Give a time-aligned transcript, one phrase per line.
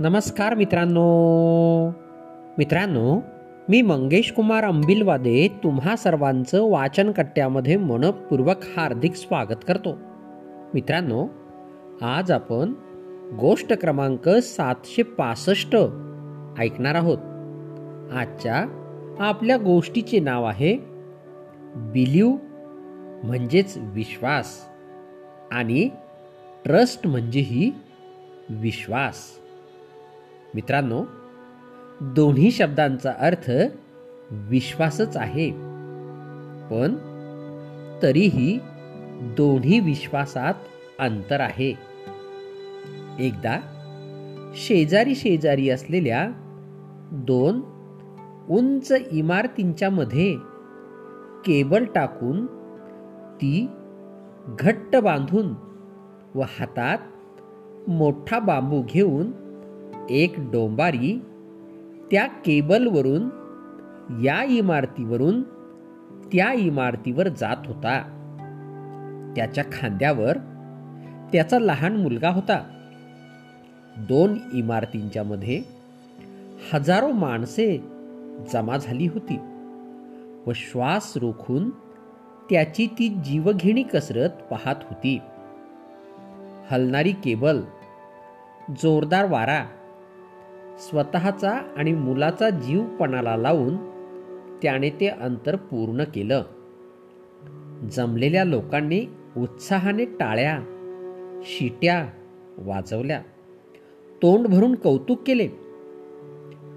[0.00, 1.88] नमस्कार मित्रांनो.
[2.58, 3.20] मित्रांनो
[3.68, 9.96] मी मंगेश कुमार अंबिलवादे तुम्हा सर्वांचं वाचनकट्ट्यामध्ये मनपूर्वक हार्दिक स्वागत करतो.
[10.74, 11.26] मित्रांनो
[12.02, 12.72] आज आपण
[13.40, 15.76] गोष्ट क्रमांक सातशे पासष्ट
[16.58, 17.18] ऐकणार आहोत.
[18.12, 18.64] आजच्या
[19.18, 20.76] आपल्या गोष्टीचे नाव आहे
[21.76, 22.30] बिलीव
[23.24, 24.46] म्हणजेच विश्वास
[25.52, 25.88] आणि
[26.64, 27.72] ट्रस्ट म्हणजेही
[28.50, 29.14] विश्वास.
[30.54, 31.04] मित्रांनो
[32.00, 33.50] दोन्ही शब्दांचा अर्थ
[34.30, 35.50] विश्वासच आहे.
[36.70, 36.94] पण
[38.02, 38.58] तरीही
[39.36, 40.54] दोन्ही विश्वासात
[40.98, 41.78] अंतर आहे.
[43.18, 43.60] एकदा
[44.54, 46.28] शेजारी शेजारी असलेल्या
[47.12, 47.60] दोन
[48.48, 50.34] उंच इमारतींच्या मध्ये
[51.44, 52.46] केबल टाकून
[53.36, 53.68] ती
[54.46, 55.54] घट्ट बांधून
[56.34, 56.98] व हातात
[57.90, 59.47] मोठा बांबू घेऊन
[60.10, 61.20] एक डोंबारी
[62.10, 63.28] त्या केबलवरून
[64.24, 65.42] या इमारतीवरून
[66.32, 68.14] त्या इमारतीवर जात होता.
[69.36, 70.36] त्याच्या खांद्यावर
[71.32, 72.62] त्याचा लहान मुलगा होता.
[73.96, 75.62] दोन इमारतींच्या मध्ये
[76.72, 77.78] हजारो माणसे
[78.52, 79.38] जमा झाली होती
[80.46, 81.70] व श्वास रोखून
[82.50, 85.18] त्याची ती जीवघेणी कसरत पाहत होती.
[86.70, 87.60] हलणारी केबल
[88.70, 89.66] जोरदार वारा
[90.78, 93.76] स्वतःचा आणि मुलाचा जीव पणाला लावून
[94.62, 96.42] त्याने ते अंतर पूर्ण केलं.
[97.92, 100.58] जमलेल्या लोकांनी उत्साहाने टाळ्या
[101.42, 102.08] शिट्या
[102.58, 103.20] वाजवल्या.
[104.22, 105.48] तोंड भरून कौतुक केले.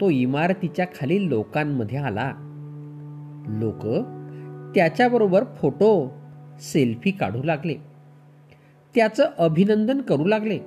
[0.00, 2.32] तो इमारतीच्या खाली लोकांमध्ये आला.
[3.48, 3.86] लोक
[4.74, 6.12] त्याच्याबरोबर फोटो
[6.60, 7.74] सेल्फी काढू लागले.
[8.94, 10.58] त्याचं अभिनंदन करू लागले.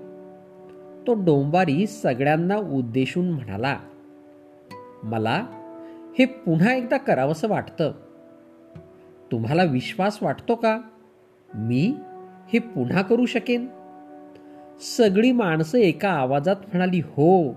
[1.07, 3.77] तो डोंबारी सगळ्यांना उद्देशून म्हणाला
[5.03, 5.45] मला
[6.19, 7.91] हे पुन्हा एकदा करावंसं वाटतं.
[9.31, 10.81] तुम्हाला विश्वास वाटतो का?
[11.53, 11.95] मी
[12.53, 13.67] हे पुन्हा करू शकेन.
[14.97, 17.53] सगळी माणसं एका आवाजात म्हणाली हो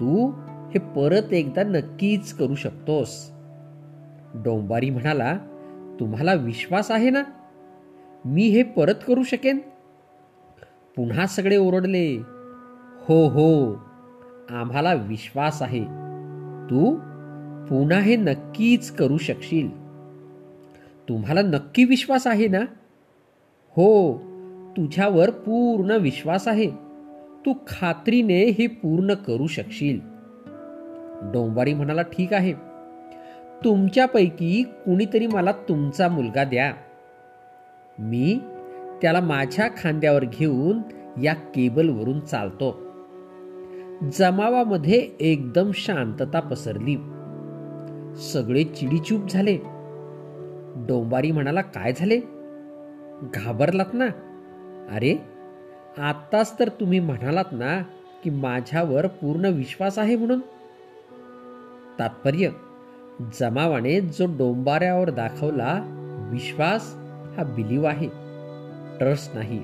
[0.00, 0.30] तू
[0.70, 3.30] हे परत एकदा नक्कीच करू शकतोस.
[4.34, 5.38] डोंबारी म्हणाला
[6.00, 7.22] तुम्हाला विश्वास आहे ना?
[8.24, 9.58] मी हे परत करू शकेन?
[10.96, 12.35] पुन्हा सगळे ओरडले
[13.08, 13.72] हो हो.
[14.50, 15.84] आम्हाला विश्वास आहे.
[16.70, 16.94] तू
[17.66, 19.86] पुन्हा हे नक्कीच करू शकशील.
[21.08, 22.58] तुम्हाला नक्की विश्वास आहे ना?
[23.76, 24.18] हो
[24.76, 26.70] तुझ्यावर पूर्ण विश्वास आहे.
[27.46, 30.00] तू खात्रीने हे पूर्ण करू शकशील.
[31.22, 32.52] डोंबारी म्हणाला ठीक आहे.
[33.64, 36.72] तुमच्यापैकी कुणीतरी मला तुमचा मुलगा द्या.
[37.98, 38.40] मी
[39.02, 40.78] त्याला माझ्या खांद्यावर घेऊन
[41.22, 42.85] या केबलवरून चालतो.
[44.02, 46.96] जमावामध्ये एकदम शांतता पसरली.
[48.20, 49.58] सगळे चिडीचूप झाले.
[50.76, 52.20] डोंबारी म्हणाला काय झाले?
[53.34, 54.04] घाबरलात ना?
[54.90, 55.16] अरे
[55.98, 57.82] आत्ताच तर तुम्ही म्हणालात ना
[58.24, 60.40] की माझ्यावर पूर्ण विश्वास आहे म्हणून.
[61.98, 62.48] तात्पर्य
[63.40, 65.80] जमावाने जो डोंबाऱ्यावर दाखवला
[66.32, 66.94] विश्वास
[67.36, 68.08] हा बिलीव आहे
[68.98, 69.58] ट्रस्ट नाही.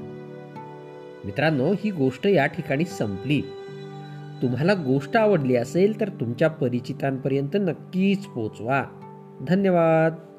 [1.24, 3.42] मित्रांनो ही गोष्ट या ठिकाणी संपली.
[4.42, 8.84] तुम्हाला गोष्ट आवडली असेल तर तुमच्या परिचितांपर्यंत नक्कीच पोचवा.
[9.48, 10.31] धन्यवाद.